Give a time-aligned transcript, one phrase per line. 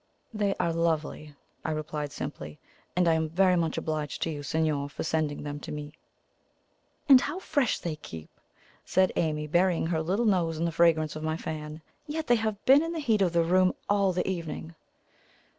[0.33, 2.57] "They are lovely," I replied simply;
[2.95, 5.93] "and I am very much obliged to you, signor, for sending them to me."
[7.07, 8.31] "And how fresh they keep!"
[8.83, 12.65] said Amy, burying her little nose in the fragrance of my fan; "yet they have
[12.65, 14.73] been in the heat of the room all the evening."